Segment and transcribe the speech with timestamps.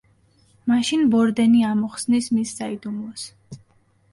[0.69, 3.29] მაშინ ბორდენი ამოხსნის მის საიდუმლოს.